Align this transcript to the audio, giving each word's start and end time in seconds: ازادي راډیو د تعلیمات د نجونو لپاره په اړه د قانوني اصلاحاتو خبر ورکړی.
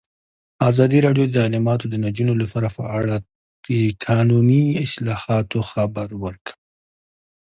ازادي 0.69 0.97
راډیو 1.05 1.25
د 1.27 1.33
تعلیمات 1.39 1.81
د 1.87 1.93
نجونو 2.05 2.33
لپاره 2.41 2.67
په 2.77 2.83
اړه 2.99 3.15
د 3.65 3.67
قانوني 4.05 4.63
اصلاحاتو 4.85 5.59
خبر 5.71 6.09
ورکړی. 6.23 6.57